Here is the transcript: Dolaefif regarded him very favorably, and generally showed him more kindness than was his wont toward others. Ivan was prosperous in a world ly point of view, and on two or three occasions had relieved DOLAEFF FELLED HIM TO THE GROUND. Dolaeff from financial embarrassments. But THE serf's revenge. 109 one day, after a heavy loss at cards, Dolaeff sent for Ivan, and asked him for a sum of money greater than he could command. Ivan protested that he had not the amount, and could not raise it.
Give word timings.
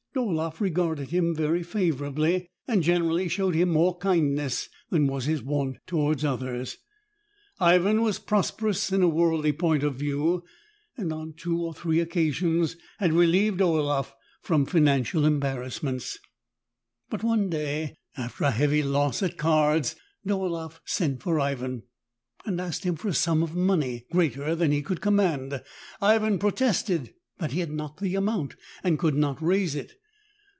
Dolaefif 0.13 0.59
regarded 0.59 1.11
him 1.11 1.33
very 1.33 1.63
favorably, 1.63 2.49
and 2.67 2.83
generally 2.83 3.29
showed 3.29 3.55
him 3.55 3.69
more 3.69 3.97
kindness 3.97 4.67
than 4.89 5.07
was 5.07 5.23
his 5.23 5.41
wont 5.41 5.77
toward 5.87 6.25
others. 6.25 6.75
Ivan 7.61 8.01
was 8.01 8.19
prosperous 8.19 8.91
in 8.91 9.01
a 9.01 9.07
world 9.07 9.45
ly 9.45 9.51
point 9.51 9.83
of 9.83 9.95
view, 9.95 10.43
and 10.97 11.13
on 11.13 11.33
two 11.37 11.57
or 11.61 11.73
three 11.73 12.01
occasions 12.01 12.75
had 12.99 13.13
relieved 13.13 13.59
DOLAEFF 13.59 13.87
FELLED 13.87 13.87
HIM 13.87 13.87
TO 13.87 13.87
THE 13.87 13.87
GROUND. 13.87 14.41
Dolaeff 14.41 14.41
from 14.41 14.65
financial 14.79 15.25
embarrassments. 15.25 16.19
But 17.09 17.21
THE 17.21 17.21
serf's 17.21 17.23
revenge. 17.23 17.23
109 17.23 17.29
one 17.29 17.49
day, 17.87 17.95
after 18.17 18.43
a 18.43 18.51
heavy 18.51 18.83
loss 18.83 19.23
at 19.23 19.37
cards, 19.37 19.95
Dolaeff 20.27 20.81
sent 20.83 21.23
for 21.23 21.39
Ivan, 21.39 21.83
and 22.43 22.59
asked 22.59 22.83
him 22.83 22.97
for 22.97 23.07
a 23.07 23.13
sum 23.13 23.41
of 23.41 23.55
money 23.55 24.07
greater 24.11 24.55
than 24.55 24.73
he 24.73 24.81
could 24.81 24.99
command. 24.99 25.63
Ivan 26.01 26.37
protested 26.37 27.13
that 27.37 27.53
he 27.53 27.61
had 27.61 27.71
not 27.71 27.97
the 28.01 28.15
amount, 28.15 28.57
and 28.83 28.99
could 28.99 29.15
not 29.15 29.41
raise 29.41 29.73
it. 29.73 29.93